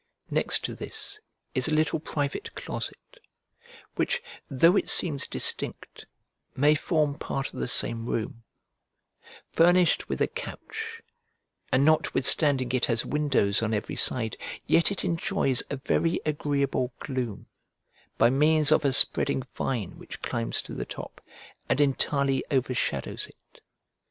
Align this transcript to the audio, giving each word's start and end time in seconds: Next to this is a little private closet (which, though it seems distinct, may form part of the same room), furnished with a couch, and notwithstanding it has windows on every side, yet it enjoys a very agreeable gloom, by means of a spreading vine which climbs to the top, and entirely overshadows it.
Next 0.31 0.65
to 0.65 0.73
this 0.73 1.19
is 1.53 1.67
a 1.67 1.73
little 1.75 1.99
private 1.99 2.55
closet 2.55 3.19
(which, 3.97 4.23
though 4.49 4.75
it 4.75 4.89
seems 4.89 5.27
distinct, 5.27 6.07
may 6.55 6.73
form 6.73 7.19
part 7.19 7.53
of 7.53 7.59
the 7.59 7.67
same 7.67 8.07
room), 8.07 8.41
furnished 9.51 10.09
with 10.09 10.19
a 10.19 10.25
couch, 10.27 11.03
and 11.71 11.85
notwithstanding 11.85 12.71
it 12.71 12.87
has 12.87 13.05
windows 13.05 13.61
on 13.61 13.75
every 13.75 13.95
side, 13.95 14.37
yet 14.65 14.91
it 14.91 15.05
enjoys 15.05 15.61
a 15.69 15.75
very 15.75 16.19
agreeable 16.25 16.91
gloom, 16.97 17.45
by 18.17 18.31
means 18.31 18.71
of 18.71 18.83
a 18.83 18.93
spreading 18.93 19.43
vine 19.53 19.99
which 19.99 20.23
climbs 20.23 20.63
to 20.63 20.73
the 20.73 20.83
top, 20.83 21.21
and 21.69 21.79
entirely 21.79 22.43
overshadows 22.49 23.27
it. 23.27 23.61